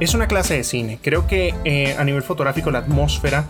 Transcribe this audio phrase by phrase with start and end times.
[0.00, 0.98] es una clase de cine.
[1.02, 3.46] Creo que eh, a nivel fotográfico la atmósfera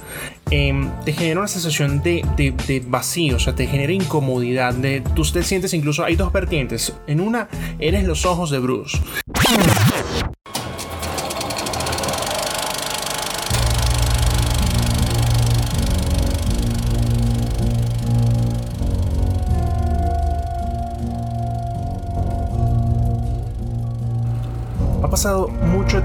[0.51, 4.75] em, te genera una sensación de, de, vacío, o sea, te genera incomodidad.
[4.75, 6.95] De, tú te sientes incluso, hay dos vertientes.
[7.07, 7.49] En una,
[7.79, 8.99] eres los ojos de Bruce.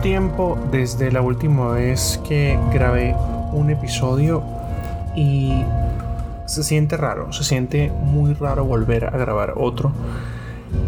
[0.02, 3.16] Tiempo desde la última vez que grabé
[3.54, 4.44] un episodio
[5.16, 5.64] y
[6.46, 9.92] se siente raro, se siente muy raro volver a grabar otro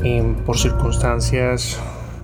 [0.04, 1.80] em, por circunstancias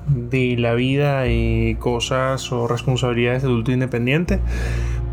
[0.08, 4.40] de la vida y cosas o responsabilidades de adulto independiente.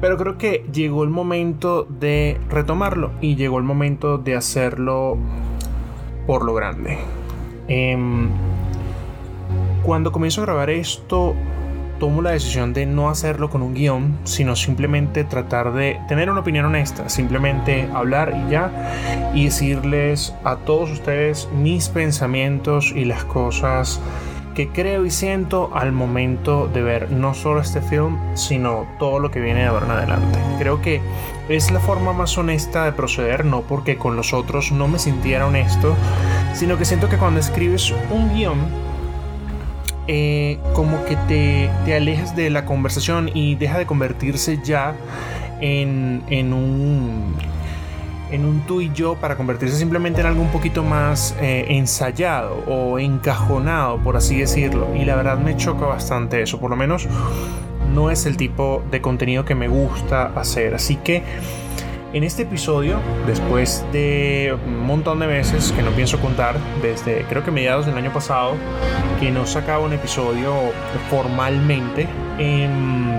[0.00, 5.18] Pero creo que llegó el momento de retomarlo y llegó el momento de hacerlo
[6.26, 6.98] por lo grande.
[7.68, 8.28] Em,
[9.82, 11.34] cuando comienzo a grabar esto,
[11.98, 16.40] tomo la decisión de no hacerlo con un guion, sino simplemente tratar de tener una
[16.40, 23.24] opinión honesta, simplemente hablar y ya, y decirles a todos ustedes mis pensamientos y las
[23.24, 24.00] cosas
[24.56, 29.30] que creo y siento al momento de ver no solo este film, sino todo lo
[29.30, 30.38] que viene de ahora en adelante.
[30.58, 31.02] Creo que
[31.50, 35.46] es la forma más honesta de proceder, no porque con los otros no me sintiera
[35.46, 35.94] honesto,
[36.54, 38.85] sino que siento que cuando escribes un guion,
[40.08, 44.94] eh, como que te, te, alejas de la conversación y deja de convertirse ya
[45.60, 47.34] en, en un
[48.30, 52.64] en un tú y yo para convertirse simplemente en algo un poquito más eh, ensayado
[52.66, 54.88] o encajonado, por así decirlo.
[54.96, 57.06] Y la verdad me choca bastante eso, por lo menos
[57.94, 60.74] no es el tipo de contenido que me gusta hacer.
[60.74, 61.22] Así que
[62.12, 67.44] en este episodio, después de un montón de meses que no pienso contar, desde creo
[67.44, 68.54] que mediados del año pasado,
[69.20, 70.54] que no sacaba un episodio
[71.10, 72.08] formalmente,
[72.38, 73.16] em,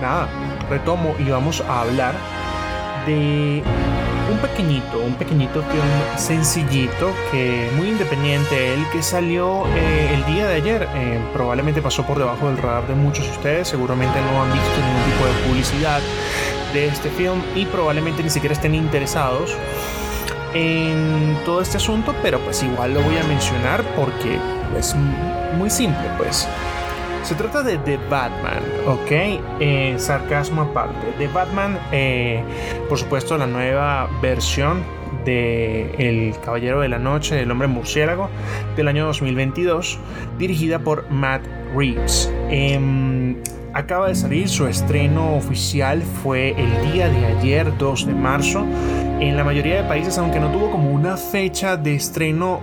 [0.00, 0.28] nada,
[0.70, 2.14] retomo y vamos a hablar
[3.06, 3.62] de
[4.30, 10.46] un pequeñito, un pequeñito film sencillito que muy independiente, el que salió eh, el día
[10.46, 14.42] de ayer, eh, probablemente pasó por debajo del radar de muchos de ustedes, seguramente no
[14.42, 16.00] han visto ningún tipo de publicidad
[16.72, 19.56] de este film y probablemente ni siquiera estén interesados
[20.54, 24.38] en todo este asunto, pero pues igual lo voy a mencionar porque
[24.78, 24.94] es
[25.56, 26.48] muy simple, pues.
[27.22, 29.10] Se trata de The Batman, ¿ok?
[29.60, 31.12] Eh, sarcasmo aparte.
[31.18, 32.42] The Batman, eh,
[32.88, 34.82] por supuesto, la nueva versión
[35.24, 38.30] de El Caballero de la Noche, El Hombre Murciélago,
[38.76, 39.98] del año 2022,
[40.38, 41.42] dirigida por Matt
[41.76, 42.32] Reeves.
[42.48, 43.17] Em,
[43.78, 48.66] acaba de salir, su estreno oficial fue el día de ayer, 2 de marzo,
[49.20, 52.60] en la mayoría de países, aunque no tuvo como una fecha de estreno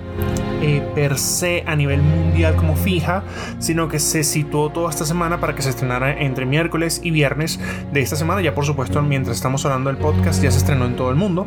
[0.61, 3.23] eh, per se a nivel mundial como fija,
[3.59, 7.61] sino que se situó toda esta semana para que se estrenara entre miércoles y viernes
[7.93, 8.41] de esta semana.
[8.41, 11.45] Ya por supuesto, mientras estamos hablando del podcast, ya se estrenó en todo el mundo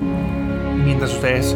[0.89, 1.55] mientras ustedes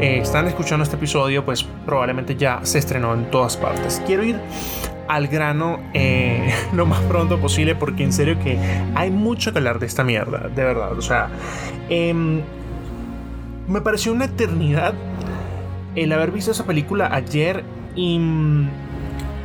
[0.00, 4.02] eh, están escuchando este episodio, pues probablemente ya se estrenó en todas partes.
[4.04, 4.40] Quiero ir
[5.06, 8.58] al grano eh, lo más pronto posible porque en serio que
[8.96, 10.98] hay mucho que hablar de esta mierda, de verdad.
[10.98, 11.28] O sea,
[11.88, 12.40] em,
[13.68, 14.94] me pareció una eternidad
[15.94, 17.62] el haber visto esa película ayer
[17.94, 18.18] y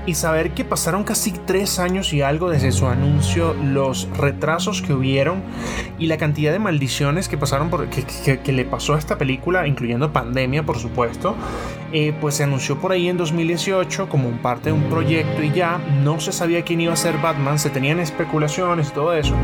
[0.08, 4.94] y saber que pasaron casi tres años y algo desde su anuncio, los retrasos que
[4.94, 5.44] hubieron
[6.00, 10.14] y la cantidad de maldiciones que pasaron por, que, le pasó a esta película, incluyendo
[10.14, 11.36] pandemia, por supuesto,
[11.92, 15.78] eh, pues se anunció por ahí en 2018 como parte de un proyecto y ya
[16.02, 19.36] no se sabía quién iba a ser Batman, se tenían especulaciones todo eso,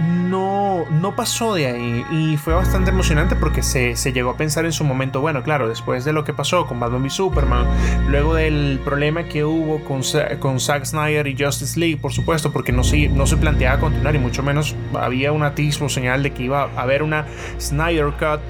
[0.00, 4.72] no, no pasó de ahí y fue bastante emocionante porque se, llegó a pensar en
[4.72, 7.66] su momento, bueno, claro, después de lo que pasó con Batman y Superman,
[8.08, 10.02] luego del problema que hubo con,
[10.38, 14.14] con Zack Snyder y Justice League, por supuesto, porque no se, no se planteaba continuar
[14.14, 17.26] y mucho menos había un atisbo, señal de que iba a haber una
[17.58, 18.40] Snyder Cut.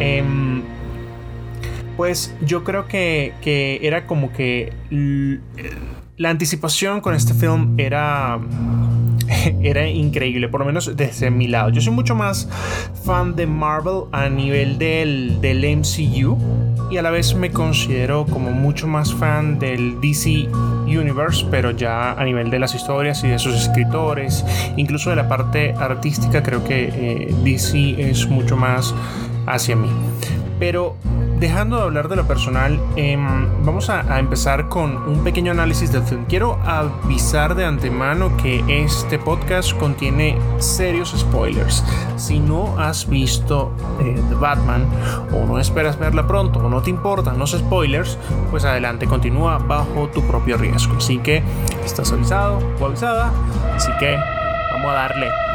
[0.00, 0.62] Em,
[1.96, 4.72] pues yo creo que, que era como que
[6.16, 8.38] la anticipación con este film era
[9.62, 11.70] era increíble, por lo menos desde mi lado.
[11.70, 12.48] Yo soy mucho más
[13.04, 16.38] fan de Marvel a nivel del, del MCU
[16.90, 20.48] y a la vez me considero como mucho más fan del DC
[20.86, 24.44] Universe, pero ya a nivel de las historias y de sus escritores,
[24.76, 28.94] incluso de la parte artística, creo que eh, DC es mucho más
[29.46, 29.88] hacia mí.
[30.58, 30.96] Pero
[31.42, 36.04] dejando de hablar de lo personal, em, vamos a, empezar con un pequeño análisis del
[36.04, 36.24] film.
[36.26, 41.82] Quiero avisar de antemano que este podcast contiene serios spoilers.
[42.16, 44.86] Si no has visto eh, The Batman
[45.32, 48.16] o no esperas verla pronto o no te importan los spoilers,
[48.52, 50.94] pues adelante, continúa bajo tu propio riesgo.
[50.98, 51.42] Así que
[51.84, 53.32] estás avisado o avisada.
[53.74, 54.16] Así que
[54.72, 55.51] vamos a darle.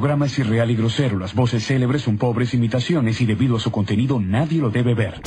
[0.00, 1.20] Programa es irreal y grosero.
[1.20, 5.20] Las voces célebres son pobres imitaciones y debido a su contenido nadie lo debe ver.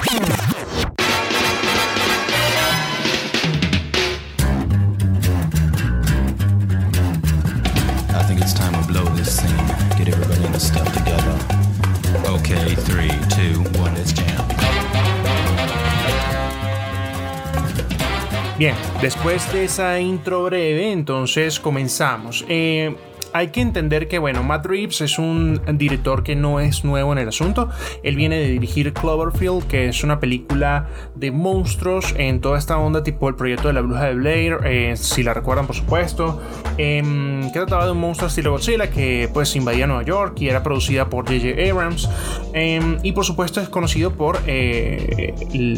[18.59, 22.43] Bien, después de esa intro breve, entonces comenzamos.
[22.49, 22.93] Eh,
[23.33, 27.19] hay que entender que, bueno, Matt Reeves es un director que no es nuevo en
[27.19, 27.69] el asunto.
[28.03, 33.03] Él viene de dirigir Cloverfield, que es una película de monstruos en toda esta onda,
[33.03, 36.41] tipo el proyecto de la bruja de Blair, eh, si la recuerdan, por supuesto.
[36.77, 40.63] Em, que trataba de un monstruo estilo Godzilla que pues invadía Nueva York y era
[40.63, 41.71] producida por J.J.
[41.71, 42.09] Abrams.
[42.53, 45.33] Em, y por supuesto es conocido por eh,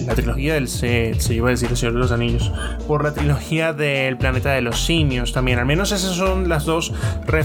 [0.06, 0.68] la trilogía del.
[0.68, 2.52] Se, iba a decir de los Anillos.
[2.88, 5.60] Por la trilogía del planeta de los simios también.
[5.60, 6.94] Al menos esas son las dos
[7.26, 7.39] referencias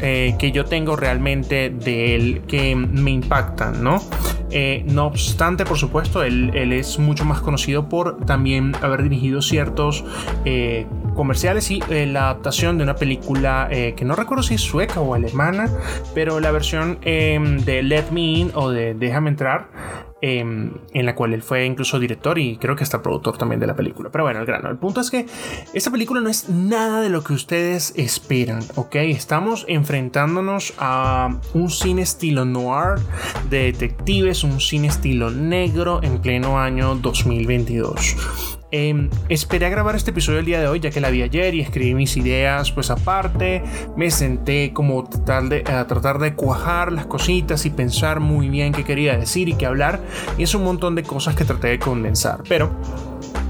[0.00, 4.02] eh, que yo tengo realmente de él que me impactan, ¿no?
[4.50, 10.04] Eh, no obstante, por supuesto, él, es mucho más conocido por también haber dirigido ciertos
[10.44, 15.14] eh, comerciales y la adaptación de una película que no recuerdo si es sueca o
[15.14, 15.68] alemana,
[16.14, 21.14] pero la versión em, de Let Me In o de Déjame entrar Em, en la
[21.14, 24.10] cual él fue incluso director y creo que está productor también de la película.
[24.10, 24.68] Pero bueno, el grano.
[24.68, 25.24] El punto es que
[25.72, 28.96] esta película no es nada de lo que ustedes esperan, ¿ok?
[28.96, 33.00] Estamos enfrentándonos a un cine estilo noir
[33.48, 38.59] de detectives, un cine estilo negro en pleno año 2022.
[38.72, 41.54] Em, esperé a grabar este episodio el día de hoy ya que la vi ayer
[41.54, 43.62] y escribí mis ideas pues aparte.
[43.96, 48.72] Me senté como tratar de, a tratar de cuajar las cositas y pensar muy bien
[48.72, 50.00] qué quería decir y qué hablar.
[50.38, 52.42] Y es un montón de cosas que traté de condensar.
[52.48, 52.70] Pero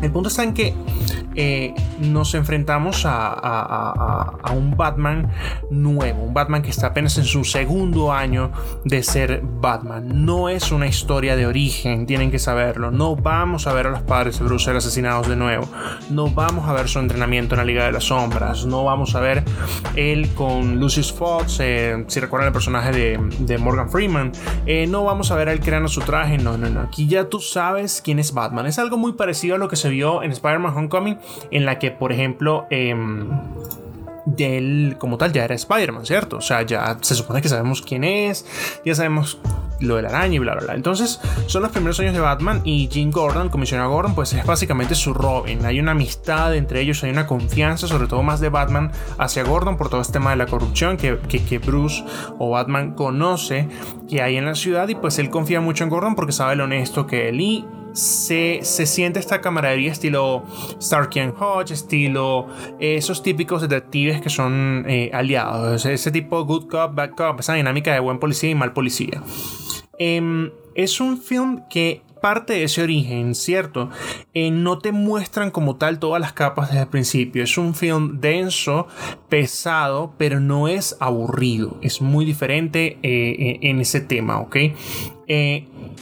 [0.03, 0.75] el punto está en que
[1.37, 5.31] eh, nos enfrentamos a, un Batman
[5.71, 8.51] nuevo, un Batman que está apenas en su segundo año
[8.85, 10.25] de ser Batman.
[10.25, 12.91] No es una historia de origen, tienen que saberlo.
[12.91, 15.69] No vamos a ver a los padres de Bruce asesinados de nuevo.
[16.11, 18.67] No vamos a ver su entrenamiento en la Liga de las Sombras.
[18.67, 19.45] No vamos a ver
[19.97, 24.33] él con Lucius Fox, eh, si recuerdan el personaje de, Morgan Freeman.
[24.67, 26.39] Eh, no vamos a ver a él creando su traje.
[26.39, 26.81] No, no, no.
[26.81, 28.67] Aquí ya tú sabes quién es Batman.
[28.67, 31.19] Es algo muy parecido a lo que se en Spider-Man Homecoming,
[31.51, 32.95] en la que, por ejemplo, eh,
[34.39, 36.39] él como tal ya era Spider-Man, ¿cierto?
[36.39, 38.47] O sea, ya se supone que sabemos quién es,
[38.85, 39.39] ya sabemos
[39.81, 40.75] lo de la araña y bla, bla, bla.
[40.75, 44.95] Entonces, son los primeros años de Batman y Jim Gordon, comisionado Gordon, pues es básicamente
[44.95, 45.65] su Robin.
[45.65, 49.77] Hay una amistad entre ellos, hay una confianza, sobre todo más de Batman hacia Gordon
[49.77, 52.05] por todo este tema de la corrupción que, que, que Bruce
[52.39, 53.69] o Batman conoce
[54.09, 56.65] que hay en la ciudad y pues él confía mucho en Gordon porque sabe lo
[56.65, 60.45] honesto que él y se, siente esta camaradería estilo
[60.81, 62.47] Starkey and Hodge, estilo
[62.79, 67.93] esos típicos detectives que son eh, aliados, ese tipo good cop, bad cop, esa dinámica
[67.93, 69.23] de buen policía y mal policía.
[69.99, 73.91] Em, es un film que parte de ese origen, ¿cierto?
[74.35, 77.43] Eh, no te muestran como tal todas las capas desde el principio.
[77.43, 78.87] Es un film denso,
[79.29, 81.79] pesado, pero no es aburrido.
[81.83, 84.57] Es muy diferente eh, en ese tema, ¿ok?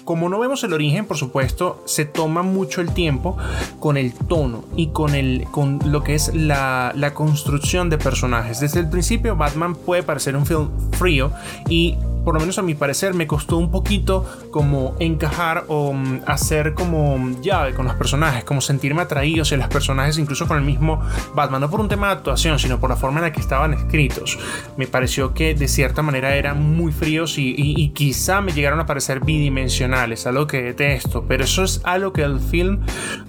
[0.04, 3.37] Como no vemos el origen, por supuesto, se toma mucho el tiempo
[3.78, 8.61] con el tono y con, el, con lo que es la, la construcción de personajes.
[8.61, 11.30] Desde el principio, Batman puede parecer un film frío
[11.68, 11.97] y
[12.28, 16.75] por lo menos a mi parecer, me costó un poquito como encajar o mm, hacer
[16.75, 21.00] como llave con los personajes, como sentirme atraído hacia los personajes, incluso con el mismo
[21.35, 23.73] Batman, no por un tema de actuación, sino por la forma en la que estaban
[23.73, 24.38] escritos.
[24.76, 28.85] Me pareció que de cierta manera eran muy fríos y, y quizá me llegaron a
[28.85, 32.81] parecer bidimensionales, algo que detesto, pero eso es algo que el film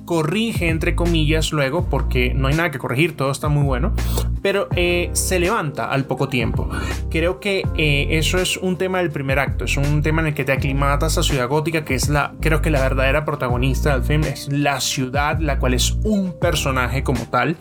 [0.06, 3.94] corrige, entre comillas, luego, porque no hay nada que corregir, todo está muy bueno,
[4.42, 6.70] pero eh, se levanta al poco tiempo.
[7.10, 10.34] creo que eh, eso es un tema del primer acto, es un tema en el
[10.34, 14.04] que te aclimatas a Ciudad Gótica, que es la, creo que la verdadera protagonista del
[14.04, 17.58] film, es la ciudad, la cual es un personaje como tal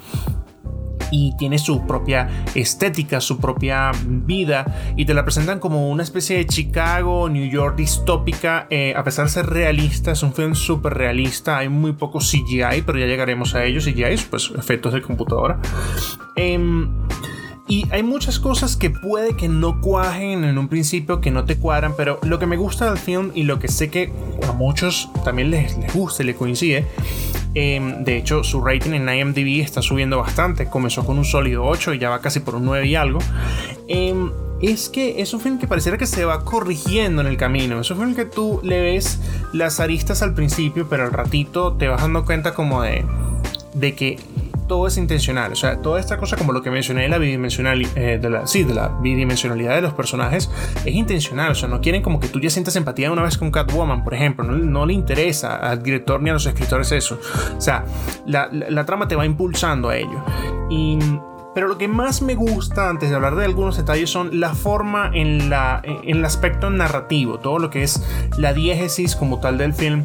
[1.11, 6.37] y tiene su propia estética, su propia vida y te la presentan como una especie
[6.37, 10.95] de Chicago, New York distópica, eh, a pesar de ser realista, es un film súper
[10.95, 15.61] realista, hay muy poco CGI, pero ya llegaremos a ellos, CGI, pues efectos de computadora.
[16.37, 16.89] Em,
[17.69, 21.59] y hay muchas cosas que puede que no cuajen en un principio, que no te
[21.59, 24.11] cuadran, pero lo que me gusta del film y lo que sé que
[24.49, 26.87] a muchos también les, les gusta y les coincide,
[27.55, 31.93] em, de hecho su rating en IMDb está subiendo bastante, comenzó con un sólido 8
[31.95, 33.19] y ya va casi por un 9 y algo.
[33.87, 34.31] Em,
[34.63, 37.81] es que es un film que pareciera que se va corrigiendo en el camino.
[37.81, 39.21] Es un film que tú le ves
[39.53, 43.05] las aristas al principio, pero al ratito te vas dando cuenta como de,
[43.75, 44.19] de que
[44.69, 45.53] todo es intencional.
[45.53, 48.63] O sea, toda esta cosa como lo que mencioné la bidimensionalidad, eh, de la, sí,
[48.63, 50.51] de la bidimensionalidad de los personajes
[50.85, 51.53] es intencional.
[51.53, 54.15] O sea, no quieren como que tú ya sientas empatía una vez con Catwoman, por
[54.15, 54.45] ejemplo.
[54.45, 57.19] No, le interesa al director ni a los escritores eso.
[57.57, 57.85] O sea,
[58.27, 60.23] la, la trama te va impulsando a ello.
[60.71, 60.99] Y
[61.59, 65.11] pero lo que más me gusta, antes de hablar de algunos detalles, son la forma
[65.13, 67.41] en, la, en el aspecto narrativo.
[67.41, 68.01] Todo lo que es
[68.37, 70.05] la diégesis como tal del film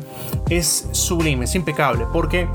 [0.49, 2.07] es sublime, es impecable.
[2.11, 2.47] Porque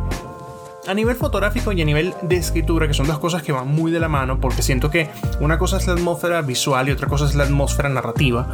[0.88, 3.92] a nivel fotográfico y a nivel de escritura, que son dos cosas que van muy
[3.92, 7.26] de la mano, porque siento que una cosa es la atmósfera visual y otra cosa
[7.26, 8.48] es la atmósfera narrativa,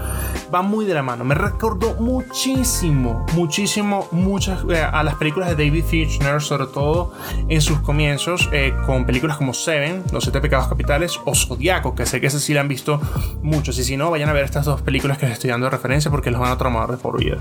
[0.50, 1.24] van muy de la mano.
[1.24, 7.12] Me recordó muchísimo, muchísimo, muchas eh, a las películas de David Fincher, sobre todo
[7.48, 12.04] en sus comienzos, eh, con películas como Seven, Los Siete Pecados Capitales, o Zodiaco, que
[12.04, 13.00] sé que ese sí la han visto
[13.42, 13.78] muchos.
[13.78, 16.10] Y si no, vayan a ver estas dos películas que les estoy dando de referencia
[16.10, 17.38] porque los van a tramar de por vida.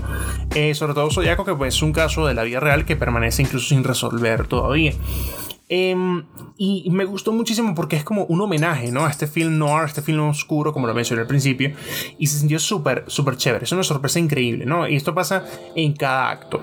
[0.54, 3.70] Eh, sobre todo Zodiaco, que es un caso de la vida real que permanece incluso
[3.70, 4.83] sin resolver todavía.
[5.68, 6.24] Em,
[6.58, 9.06] y me gustó muchísimo porque es como un homenaje, ¿no?
[9.06, 11.72] A este film noir, a este film oscuro, como lo mencioné al principio.
[12.18, 13.64] Y se sintió súper, súper chévere.
[13.64, 14.86] Es una sorpresa increíble, ¿no?
[14.86, 16.60] Y esto pasa en cada acto.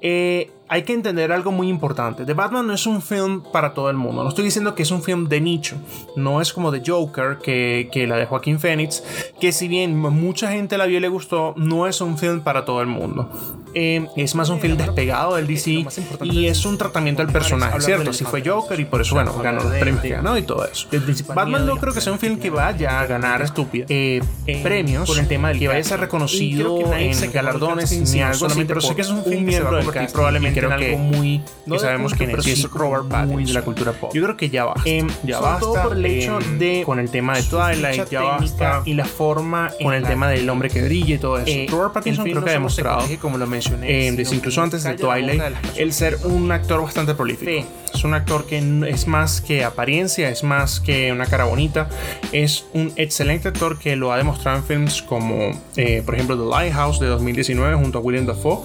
[0.00, 2.24] Eh, hay que entender algo muy importante.
[2.24, 4.22] The Batman no es un film para todo el mundo.
[4.22, 5.76] No estoy diciendo que es un film de nicho.
[6.16, 9.02] No es como The Joker, que, que la de Joaquín Phoenix,
[9.40, 12.64] que si bien mucha gente la vio y le gustó, no es un film para
[12.64, 13.30] todo el mundo.
[13.76, 15.84] Eh, es más un film despegado del DC
[16.22, 18.10] y es un tratamiento del personaje, ¿cierto?
[18.10, 20.88] Así fue Joker y por eso, bueno, ganó los premios que ganó y todo eso.
[21.34, 24.22] Batman no creo que sea un film que vaya a ganar estúpido eh,
[24.62, 28.64] premios por el tema del que vaya a ser reconocido en galardones ni algo así,
[28.64, 29.50] pero sé que es un film
[29.92, 33.92] cast probablemente creo que, algo muy no sabemos que es Robert Pattinson de la cultura
[33.92, 34.12] pop.
[34.14, 34.88] Yo creo que ya basta.
[34.88, 38.22] Em, ya basta todo por el hecho em, de con el tema de Twilight, ya
[38.22, 41.50] basta y la forma con el tema del hombre que brilla y todo eso.
[41.50, 45.42] Eh, Robert Pattinson creo que ha demostrado, como lo mencioné, eh, incluso antes de Twilight,
[45.76, 47.66] el ser un actor bastante prolífico.
[47.94, 48.58] Es un actor que
[48.88, 51.88] es más que apariencia, es más que una cara bonita.
[52.32, 56.50] Es un excelente actor que lo ha demostrado en films como, eh, por ejemplo, The
[56.50, 58.64] Lighthouse de 2019 junto a William Dafoe,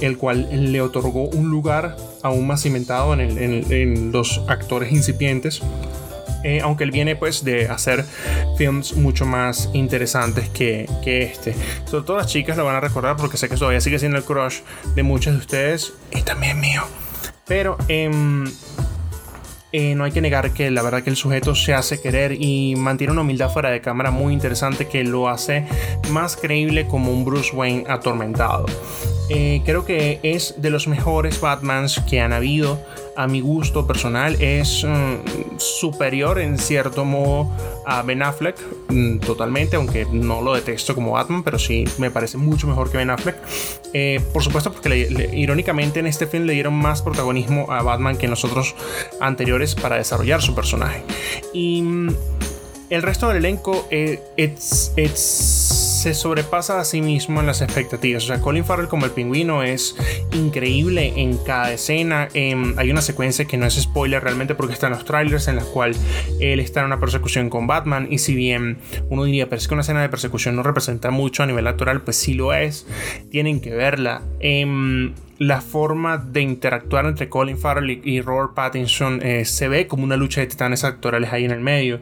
[0.00, 5.60] el cual le otorgó un lugar aún más cimentado en, los actores incipientes.
[6.44, 8.04] Eh, aunque él viene pues de hacer
[8.56, 11.52] films mucho más interesantes que, que, este.
[11.84, 14.24] Sobre todo las chicas lo van a recordar porque sé que todavía sigue siendo el
[14.24, 14.60] crush
[14.94, 16.84] de muchos de ustedes y también mío.
[17.48, 18.44] Pero em,
[19.72, 22.74] eh, no hay que negar que la verdad que el sujeto se hace querer y
[22.76, 25.66] mantiene una humildad fuera de cámara muy interesante que lo hace
[26.10, 28.64] más creíble como un Bruce Wayne atormentado.
[29.28, 32.80] Eh, creo que es de los mejores Batmans que han habido.
[33.18, 37.50] A mi gusto personal es mm, superior en cierto modo
[37.84, 38.56] a Ben Affleck,
[38.90, 42.98] mm, totalmente, aunque no lo detesto como Batman, pero sí me parece mucho mejor que
[42.98, 43.36] Ben Affleck.
[43.92, 48.28] Eh, por supuesto, porque irónicamente en este film le dieron más protagonismo a Batman que
[48.28, 48.76] nosotros
[49.18, 51.02] anteriores para desarrollar su personaje.
[51.52, 52.14] Y mm,
[52.90, 54.92] el resto del elenco eh, es
[55.98, 58.22] se sobrepasa a sí mismo en las expectativas.
[58.22, 59.96] O sea, Colin Farrell como el pingüino es
[60.32, 62.28] increíble en cada escena.
[62.34, 65.56] Em, hay una secuencia que no es spoiler realmente porque está en los trailers en
[65.56, 65.96] la cual
[66.38, 68.78] él está en una persecución con Batman y si bien
[69.10, 72.02] uno diría, pero es que una escena de persecución no representa mucho a nivel natural,
[72.02, 72.86] pues sí lo es.
[73.30, 74.22] Tienen que verla.
[74.38, 80.02] Em, la forma de interactuar entre Colin Farrell y Robert Pattinson eh, se ve como
[80.02, 82.00] una lucha de titanes actorales ahí en el medio.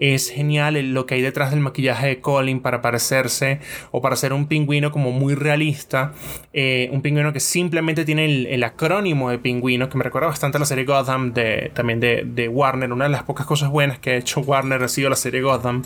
[0.00, 4.32] Es genial lo que hay detrás del maquillaje de Colin para parecerse o para ser
[4.32, 6.12] un pingüino como muy realista.
[6.54, 10.60] Eh, un pingüino que simplemente tiene el, acrónimo de pingüino, que me recuerda bastante a
[10.60, 12.92] la serie Gotham de, también de, Warner.
[12.92, 15.82] Una de las pocas cosas buenas que ha hecho Warner ha sido la serie Gotham.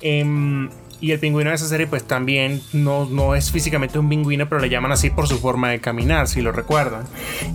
[0.00, 0.68] Em,
[1.00, 4.60] y el pingüino de esa serie, pues también no, no es físicamente un pingüino, pero
[4.60, 7.04] le llaman así por su forma de caminar, si lo recuerdan.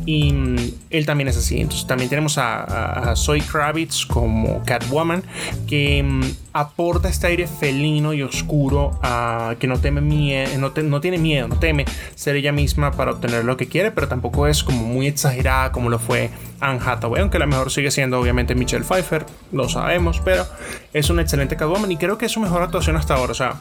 [0.06, 0.58] Y mm,
[0.90, 1.60] él también es así.
[1.60, 5.24] Entonces también tenemos a, a, Zoe Kravitz como Catwoman,
[5.68, 9.00] que mm, aporta este aire felino y oscuro
[9.60, 10.02] que no teme
[10.58, 14.08] no, no tiene miedo, no teme ser ella misma para obtener lo que quiere, pero
[14.08, 16.30] tampoco es como muy exagerada como lo fue
[16.60, 20.46] Anne Hathaway, aunque la mejor sigue siendo obviamente Michelle Pfeiffer, lo sabemos, pero
[20.94, 23.56] es una excelente Catwoman y creo que es su mejor actuación hasta ahora sea,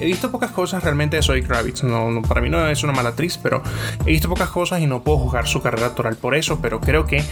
[0.00, 1.82] he visto pocas cosas realmente de Zoe Kravitz.
[1.82, 3.62] No, para mí no es una mala actriz, pero
[4.04, 6.58] he visto pocas cosas y no puedo juzgar su carrera actoral por eso.
[6.60, 7.22] Pero creo que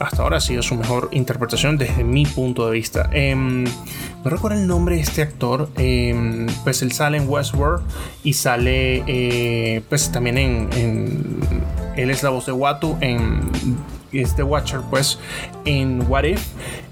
[0.00, 3.08] hasta ahora ha sido su mejor interpretación desde mi punto de vista.
[3.12, 5.68] Em, no recuerdo el nombre de este actor.
[5.76, 7.82] Em, pues él sale en Westworld
[8.24, 11.40] y sale eh, pues también en, en,
[11.96, 13.40] Él es la voz de Watu en
[14.12, 15.18] este Watcher, pues
[15.64, 16.46] en What If.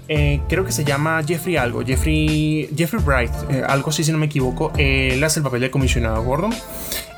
[0.09, 4.17] Eh, creo que se llama Jeffrey algo, Jeffrey, Jeffrey Bright, eh, algo así si no
[4.17, 4.71] me equivoco.
[4.77, 6.53] él hace el papel de comisionado Gordon.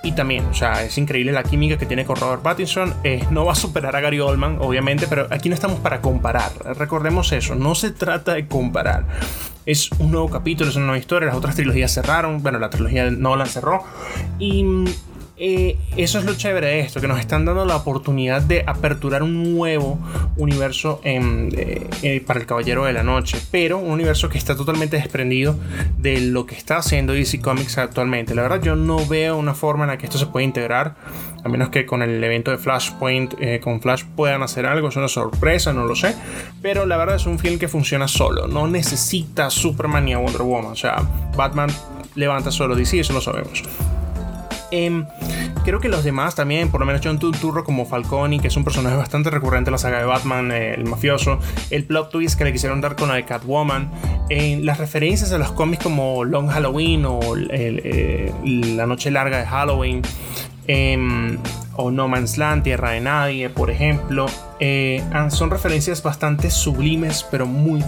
[0.02, 2.94] Y también, o sea, es increíble la química que tiene con Robert Pattinson.
[3.04, 6.52] Eh, no va a superar a Gary Oldman, obviamente, pero aquí no estamos para comparar.
[6.78, 9.06] Recordemos eso, no se trata de comparar.
[9.66, 11.28] Es un nuevo capítulo, es una nueva historia.
[11.28, 12.42] Las otras trilogías cerraron.
[12.42, 13.84] Bueno, la trilogía no la cerró.
[14.40, 14.66] Y
[15.42, 19.24] eh, eso es lo chévere de esto, que nos están dando la oportunidad de aperturar
[19.24, 19.98] un nuevo
[20.36, 24.98] universo eh, eh, para el Caballero de la Noche, pero un universo que está totalmente
[24.98, 25.56] desprendido
[25.98, 28.36] de lo que está haciendo DC Comics actualmente.
[28.36, 30.96] La verdad yo no veo una forma en la que esto se pueda integrar,
[31.42, 35.08] a menos que con el evento de Flashpoint, con Flash puedan hacer algo, es una
[35.08, 36.16] sorpresa, no lo sé,
[36.62, 40.74] pero la verdad es un film que funciona solo, no necesita Superman ni Wonder Woman,
[40.74, 40.98] o sea,
[41.38, 41.70] Batman
[42.16, 43.64] levanta solo DC, eso lo sabemos.
[44.72, 45.06] Em,
[45.64, 48.64] creo que los demás también, por lo menos John Turturro como Falcone, que es un
[48.64, 52.54] personaje bastante recurrente en la saga de Batman, el mafioso, el plot twist que le
[52.54, 53.92] quisieron dar con la de Catwoman,
[54.30, 60.02] las referencias a los cómics como Long Halloween o eh, La Noche Larga de Halloween,
[60.68, 61.38] em,
[61.76, 64.26] o No Man's Land, Tierra de Nadie, por ejemplo,
[64.60, 67.84] eh, son referencias bastante sublimes, pero muy,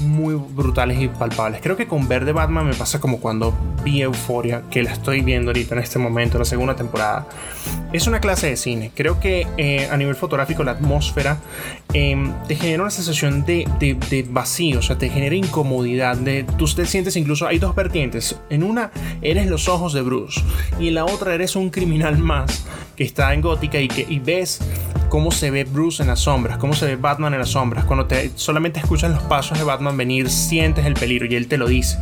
[0.00, 1.60] muy brutales y palpables.
[1.62, 5.50] Creo que con Verde Batman me pasa como cuando vi Euforia, que la estoy viendo
[5.50, 7.26] ahorita en este momento, la segunda temporada.
[7.92, 8.92] Es una clase de cine.
[8.94, 11.38] Creo que eh, a nivel fotográfico la atmósfera
[11.92, 16.16] em, te genera una sensación de, de, vacío, o sea, te genera incomodidad.
[16.16, 18.36] De, tú te sientes incluso, hay dos vertientes.
[18.50, 18.90] En una
[19.22, 20.40] eres los ojos de Bruce
[20.78, 24.18] y en la otra eres un criminal más que está en gótica y que y
[24.18, 24.60] ves
[25.08, 27.84] cómo se ve Bruce en las sombras, cómo se ve Batman en las sombras.
[27.84, 31.56] Cuando te solamente escuchas los pasos de Batman venir, sientes el peligro y él te
[31.56, 31.98] lo dice.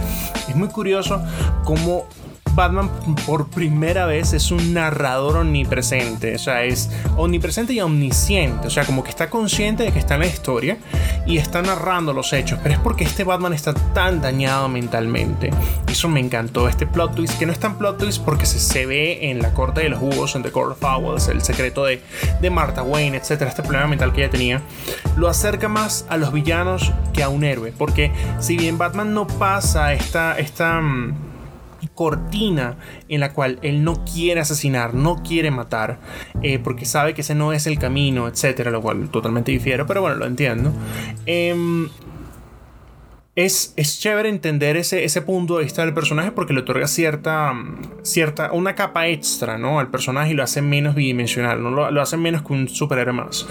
[0.48, 1.22] Es muy curioso
[1.64, 2.06] cómo
[2.56, 2.90] Batman
[3.26, 8.86] por primera vez es un narrador omnipresente, o sea, es omnipresente y omnisciente, o sea,
[8.86, 10.78] como que está consciente de que está en la historia
[11.26, 15.50] y está narrando los hechos, pero es porque este Batman está tan dañado mentalmente.
[15.86, 18.86] Eso me encantó, este plot twist, que no es tan plot twist porque se, se
[18.86, 22.00] ve en la corte de los jugos, en The Court of Owls, el secreto de,
[22.40, 24.62] de Martha Wayne, etcétera, este problema mental que ella tenía,
[25.16, 29.26] lo acerca más a los villanos que a un héroe, porque si bien Batman no
[29.26, 31.25] pasa esta, esta mm,
[31.96, 32.76] cortina
[33.08, 35.98] en la cual él no quiere asesinar, no quiere matar,
[36.42, 40.02] eh, porque sabe que ese no es el camino, etcétera, lo cual totalmente difiero, pero
[40.02, 40.72] bueno, lo entiendo.
[41.26, 41.88] Em,
[43.34, 47.52] es, es, chévere entender ese, ese punto de vista del personaje porque le otorga cierta,
[48.02, 49.78] cierta, una capa extra, ¿no?
[49.78, 51.70] Al personaje y lo hace menos bidimensional, ¿no?
[51.70, 53.46] Lo, lo hace menos que un superhéroe más.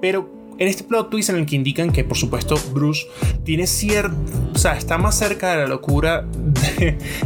[0.00, 3.06] Pero en este plot twist en el que indican que, por supuesto, Bruce
[3.44, 4.16] tiene cierto.
[4.54, 6.24] O sea, está más cerca de la locura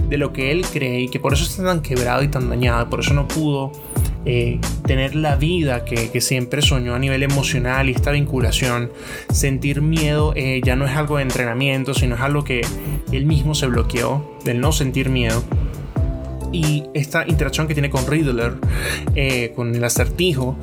[0.09, 2.91] de, lo que él cree y que por eso está tan quebrado y tan dañado,
[2.91, 3.73] por eso no pudo
[4.27, 8.93] eh, tener la vida que, siempre soñó a nivel emocional y esta vinculación.
[9.33, 12.63] Sentir miedo eh, ya no es algo de entrenamiento, sino es algo que
[13.13, 15.43] él mismo se bloqueó, del no sentir miedo
[16.53, 18.55] y esta interacción que tiene con Riddler,
[19.15, 20.57] eh, con el acertijo,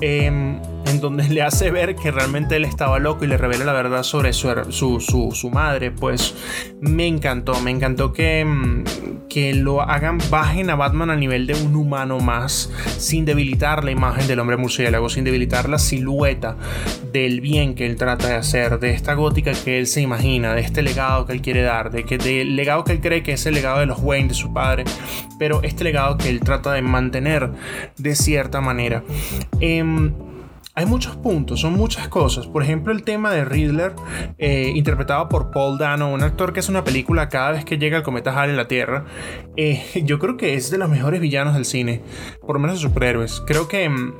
[0.00, 0.58] em,
[0.90, 4.02] en donde le hace ver que realmente él estaba loco y le revela la verdad
[4.02, 6.34] sobre su, su, madre, pues
[6.80, 11.54] me encantó, me encantó que, mm, que lo hagan, bajen a Batman a nivel de
[11.54, 16.56] un humano más, sin debilitar la imagen del hombre murciélago, sin debilitar la silueta
[17.12, 20.60] del bien que él trata de hacer, de esta gótica que él se imagina, de
[20.60, 23.46] este legado que él quiere dar, de que del legado que él cree que es
[23.46, 24.84] el legado de los Wayne, de su padre,
[25.38, 27.50] pero este legado que él trata de mantener
[27.96, 29.04] de cierta manera.
[29.60, 30.12] Em,
[30.80, 32.46] hay muchos puntos, son muchas cosas.
[32.46, 33.94] Por ejemplo, el tema de Riddler,
[34.38, 37.98] eh, interpretado por Paul Dano, un actor que es una película cada vez que llega
[37.98, 39.04] el cometa Halley en la Tierra.
[39.56, 42.00] Eh, yo creo que es de los mejores villanos del cine,
[42.40, 43.42] por lo menos de superhéroes.
[43.46, 43.88] Creo que.
[43.88, 44.14] Mm,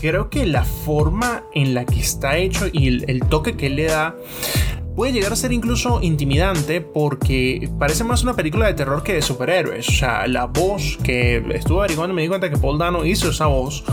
[0.00, 3.76] creo que la forma en la que está hecho y el, el toque que él
[3.76, 4.16] le da
[4.94, 9.22] puede llegar a ser incluso intimidante porque parece más una película de terror que de
[9.22, 9.88] superhéroes.
[9.88, 13.46] O sea, la voz que estuve averiguando me di cuenta que Paul Dano hizo esa
[13.46, 13.84] voz.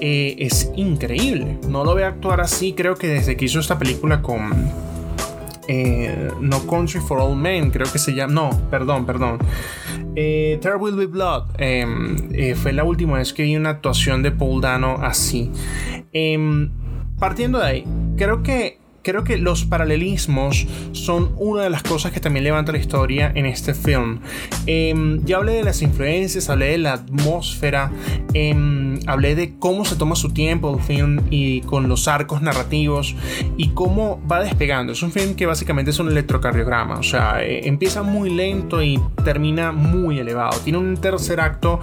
[0.00, 1.58] Eh, es increíble.
[1.68, 4.50] No lo ve actuar así, creo que desde que hizo esta película con
[5.68, 8.32] eh, no Country for All Men, creo que se llama.
[8.32, 9.38] No, perdón, perdón.
[10.14, 14.30] Eh, There Will Be Blood em, fue la última vez que vi una actuación de
[14.32, 15.50] Paul Dano así.
[16.12, 16.70] Em,
[17.18, 17.84] partiendo de ahí,
[18.16, 22.78] creo que creo que los paralelismos son una de las cosas que también levanta la
[22.78, 24.20] historia en este film.
[24.66, 27.90] Em, ya hablé de las influencias, hablé de la atmósfera,
[28.34, 33.14] em, hablé de cómo se toma su tiempo el film y con los arcos narrativos
[33.56, 34.92] y cómo va despegando.
[34.92, 39.00] Es un film que básicamente es un electrocardiograma, o sea, eh, empieza muy lento y
[39.24, 40.58] termina muy elevado.
[40.60, 41.80] Tiene un tercer acto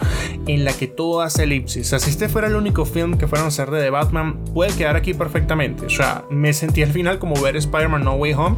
[0.48, 1.88] en la que todo hace elipsis.
[1.88, 4.74] O sea, si este fuera el único film que fueran a hacer de Batman, puede
[4.76, 5.86] quedar aquí perfectamente.
[5.86, 8.58] O sea, me sentí al final como ver Spider-Man No Way Home,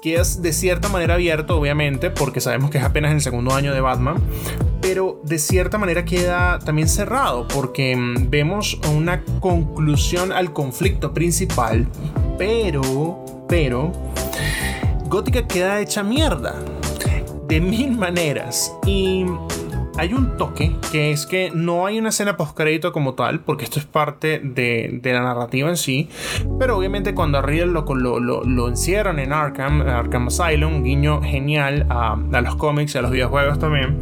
[0.00, 3.74] que es de cierta manera abierto, obviamente, porque sabemos que es apenas el segundo año
[3.74, 4.18] de Batman,
[4.80, 11.88] pero de cierta manera queda también cerrado, porque mm, vemos una conclusión al conflicto principal,
[12.38, 13.92] pero, pero,
[15.10, 16.54] Gótica queda hecha mierda.
[17.48, 18.72] De mil maneras.
[18.86, 19.24] Y
[20.00, 23.64] hay un toque que es que no hay una escena post crédito como tal, porque
[23.64, 26.08] esto es parte de, la narrativa en sí.
[26.58, 27.84] Pero obviamente cuando a Riddle lo,
[28.18, 33.02] lo, encierran en Arkham, Arkham Asylum, un guiño genial a, a los cómics y a
[33.02, 33.98] los videojuegos también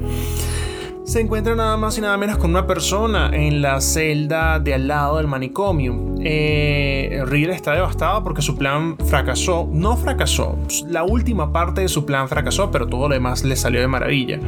[1.08, 4.88] se encuentra nada más y nada menos con una persona en la celda de al
[4.88, 6.14] lado del manicomio.
[6.20, 9.66] Eh, está devastado porque su plan fracasó.
[9.72, 13.80] No fracasó, la última parte de su plan fracasó, pero todo lo demás le salió
[13.80, 14.38] de maravilla.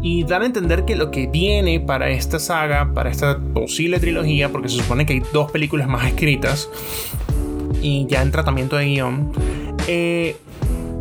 [0.00, 4.52] Y dan a entender que lo que viene para esta saga, para esta posible trilogía,
[4.52, 6.70] porque se supone que hay dos películas más escritas
[7.82, 9.32] y ya en tratamiento de guion,
[9.88, 10.36] eh,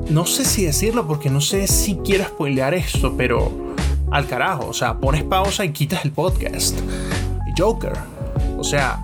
[0.09, 3.64] no sé si decirlo porque no sé si quiero spoilear esto, pero
[4.11, 4.67] al carajo.
[4.67, 6.77] O sea, pones pausa y quitas el podcast.
[7.57, 7.93] Joker.
[8.57, 8.99] O sea,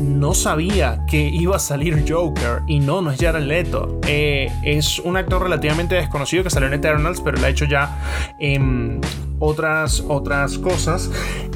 [0.00, 4.00] no sabía que iba a salir Joker y no, no es Jared Leto.
[4.06, 7.98] Eh, es un actor relativamente desconocido que salió en Eternals, pero lo ha hecho ya
[8.38, 9.00] en
[9.38, 11.10] otras, otras cosas.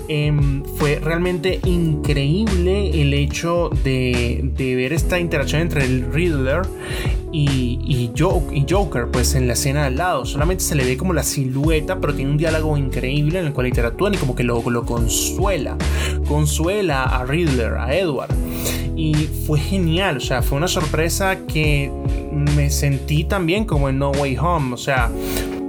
[0.06, 6.60] Em, fue realmente increíble el hecho de, de, ver esta interacción entre el Riddler
[7.32, 10.26] y, y, Joker, pues en la escena al lado.
[10.26, 13.66] Solamente se le ve como la silueta, pero tiene un diálogo increíble en el cual
[13.66, 15.76] interactúan y como que lo, lo consuela.
[16.28, 18.34] Consuela a Riddler, a Edward.
[18.96, 19.14] Y
[19.46, 21.90] fue genial, o sea, fue una sorpresa que
[22.54, 25.10] me sentí también como en No Way Home, o sea,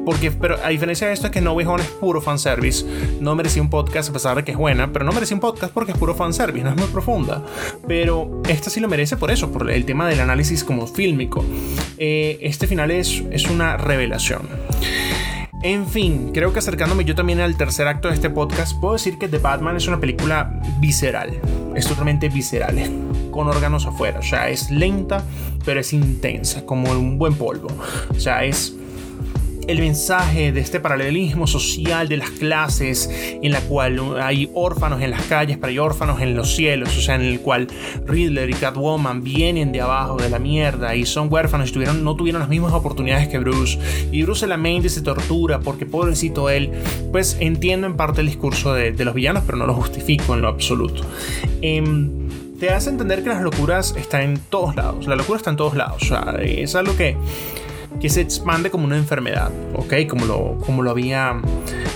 [0.05, 2.85] porque, pero a diferencia de esto es que No Way Home es puro fanservice.
[3.19, 5.73] No merecía un podcast a pesar de que es buena, pero no merecía un podcast
[5.73, 7.43] porque es puro fanservice, no es muy profunda.
[7.87, 11.43] Pero esta sí lo merece por eso, por el tema del análisis como fílmico.
[11.97, 14.47] Eh, este final es, es una revelación.
[15.63, 19.17] En fin, creo que acercándome yo también al tercer acto de este podcast, puedo decir
[19.17, 21.33] que The Batman es una película visceral.
[21.73, 22.77] Es totalmente visceral,
[23.31, 24.19] con órganos afuera.
[24.19, 25.23] O sea, es lenta,
[25.65, 27.69] pero es intensa, como un buen polvo.
[28.15, 28.75] O sea, es
[29.67, 35.11] el mensaje de este paralelismo social de las clases en la cual hay órfanos en
[35.11, 37.67] las calles, pero hay órfanos en los cielos, o sea, en el cual
[38.05, 42.15] Riddler y Catwoman vienen de abajo de la mierda y son huérfanos y tuvieron, no
[42.15, 43.79] tuvieron las mismas oportunidades que Bruce.
[44.11, 46.71] Y Bruce se lamenta y se tortura porque pobrecito él,
[47.11, 50.47] pues entiendo en parte el discurso de, los villanos, pero no lo justifico en lo
[50.47, 51.03] absoluto.
[51.61, 55.57] Em, te hace entender que las locuras están en todos lados, la locura está en
[55.57, 57.15] todos lados, o sea, es algo que
[57.99, 59.93] que se expande como una enfermedad, ¿ok?
[60.07, 61.39] Como lo, como lo había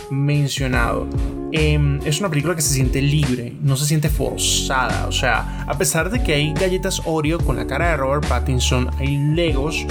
[0.09, 1.07] mencionado.
[1.51, 5.07] Em, es una película que se siente libre, no se siente forzada.
[5.07, 8.89] O sea, a pesar de que hay galletas Oreo con la cara de Robert Pattinson,
[8.99, 9.85] hay Legos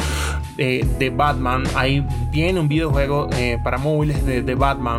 [0.57, 4.99] eh, de Batman, hay bien un videojuego eh, para móviles de, de, Batman.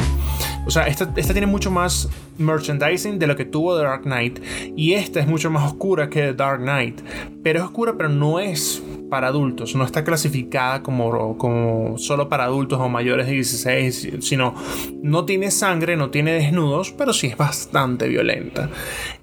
[0.69, 4.39] O sea, esta, esta tiene mucho más merchandising de lo que tuvo The Dark Knight.
[4.77, 7.01] Y esta es mucho más oscura que The Dark Knight.
[7.41, 12.43] Pero es oscura, pero no es para adultos, no está clasificada como, como solo para
[12.43, 14.53] adultos o mayores de 16, sino
[15.01, 18.69] no tiene sangre, no tiene desnudos, pero sí es bastante violenta.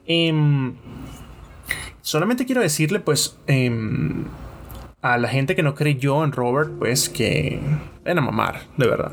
[0.05, 0.75] Em,
[2.03, 4.25] solamente quiero decirle, pues, em,
[5.03, 7.61] a la gente que no creyó en Robert, pues que
[8.05, 9.13] ven a mamar, de verdad.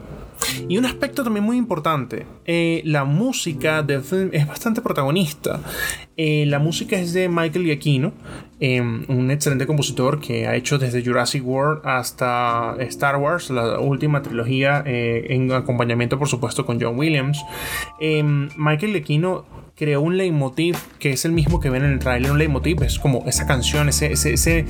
[0.67, 5.60] Y un aspecto también muy importante, eh, la música del film es bastante protagonista.
[6.17, 8.13] Eh, la música es de Michael Giacchino,
[8.60, 14.22] em, un excelente compositor que ha hecho desde Jurassic World hasta Star Wars, la última
[14.22, 17.43] trilogía, eh, en acompañamiento por supuesto con John Williams.
[18.00, 22.32] Em, Michael Giacchino creó un leitmotiv que es el mismo que ven en el trailer.
[22.32, 24.66] Un leitmotiv es como esa canción, ese, ese, ese,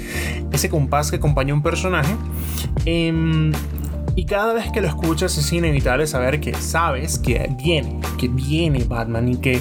[0.52, 2.16] ese compás que acompaña a un personaje.
[2.86, 3.52] Eh,
[4.15, 8.84] y cada vez que lo escuchas es inevitable saber que sabes que viene, que viene
[8.84, 9.60] Batman y que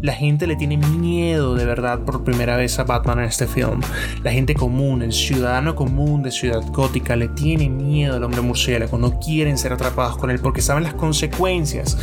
[0.00, 3.80] la gente le tiene miedo de verdad por primera vez a Batman en este film.
[4.22, 8.96] La gente común, el ciudadano común de Ciudad Gótica le tiene miedo al hombre murciélago,
[8.98, 11.98] no quieren ser atrapados con él porque saben las consecuencias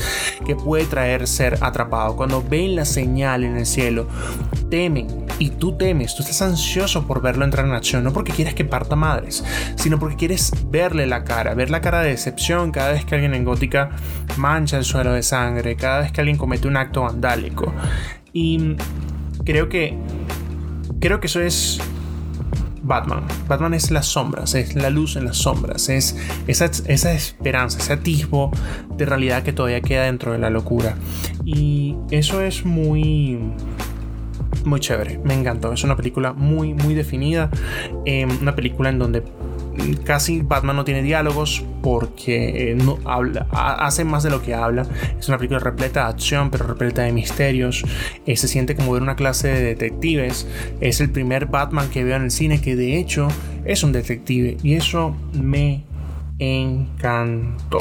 [0.45, 2.15] que puede traer ser atrapado.
[2.15, 4.07] Cuando ven la señal en el cielo,
[4.69, 5.07] temen
[5.39, 8.65] y tú temes, tú estás ansioso por verlo entrar en acción, no porque quieres que
[8.65, 9.43] parta madres,
[9.75, 13.33] sino porque quieres verle la cara, ver la cara de decepción cada vez que alguien
[13.33, 13.91] en Gótica
[14.37, 17.73] mancha el suelo de sangre, cada vez que alguien comete un acto vandálico.
[18.33, 18.75] Y
[19.43, 19.97] creo que
[20.99, 21.79] creo que eso es
[22.81, 23.23] Batman.
[23.47, 27.93] Batman es las sombras, es la luz en las sombras, es esa, esa, esperanza, ese
[27.93, 28.51] atisbo
[28.95, 30.95] de realidad que todavía queda dentro de la locura.
[31.45, 33.39] Y eso es muy
[34.65, 35.71] muy chévere, me encantó.
[35.71, 37.49] Es una película muy, muy definida.
[38.05, 39.23] Eh, una película en donde
[40.03, 44.85] casi Batman no tiene diálogos porque eh, no habla, hace más de lo que habla.
[45.19, 47.85] Es una película repleta de acción, pero repleta de misterios.
[48.25, 50.47] Eh, se siente como ver una clase de detectives.
[50.81, 53.27] Es el primer Batman que veo en el cine que de hecho
[53.65, 55.83] es un detective y eso me
[56.39, 57.79] encantó.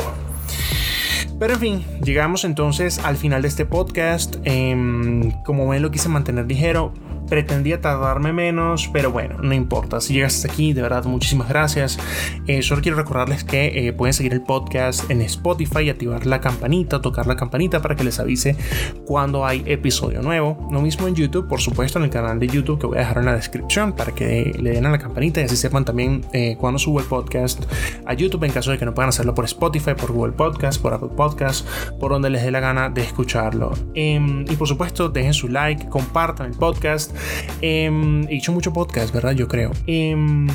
[1.39, 4.37] Pero en fin, llegamos entonces al final de este podcast.
[4.43, 6.93] Em, como ven, lo quise mantener ligero
[7.29, 10.01] pretendía tardarme menos, pero bueno, no importa.
[10.01, 11.99] Si llegas aquí, de verdad, muchísimas gracias.
[12.47, 17.01] Eh, solo quiero recordarles que eh, pueden seguir el podcast en Spotify activar la campanita,
[17.01, 18.57] tocar la campanita para que les avise
[19.05, 20.69] cuando hay episodio nuevo.
[20.71, 23.19] Lo mismo en YouTube, por supuesto, en el canal de YouTube que voy a dejar
[23.19, 26.57] en la descripción para que le den a la campanita y así sepan también eh,
[26.59, 27.65] cuando subo el podcast
[28.07, 30.93] a YouTube en caso de que no puedan hacerlo por Spotify, por Google Podcast, por
[30.93, 31.67] Apple Podcast,
[31.99, 33.73] por donde les dé la gana de escucharlo.
[33.95, 37.15] Em, y por supuesto, dejen su like, compartan el podcast
[37.61, 39.33] Em, he hecho mucho podcast, ¿verdad?
[39.33, 39.73] Yo creo.
[39.87, 40.47] Em,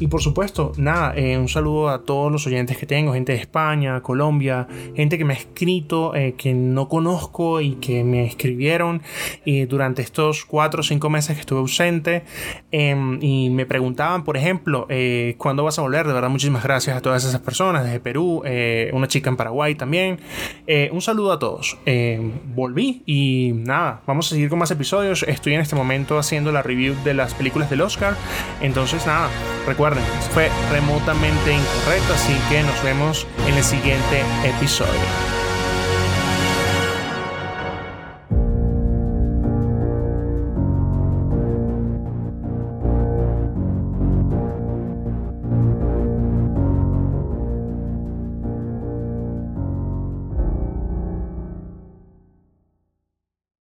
[0.00, 3.38] y por supuesto, nada, eh, un saludo a todos los oyentes que tengo, gente de
[3.38, 9.02] España, Colombia, gente que me ha escrito, eh, que no conozco y que me escribieron
[9.46, 12.24] eh, durante estos cuatro o cinco meses que estuve ausente
[12.72, 14.88] em, y me preguntaban, por ejemplo,
[15.38, 16.06] ¿cuándo vas a volver?
[16.06, 18.42] De verdad, muchísimas gracias a todas esas personas desde Perú,
[18.92, 20.18] una chica en Paraguay también.
[20.90, 21.78] un saludo a todos.
[22.54, 25.24] volví y nada, vamos a seguir con más episodios.
[25.28, 28.16] Estoy en este momento haciendo la review de las películas del Oscar.
[28.60, 29.28] Entonces, nada,
[29.66, 35.43] recuerden Recuerden, fue remotamente incorrecto, así que nos vemos en el siguiente episodio.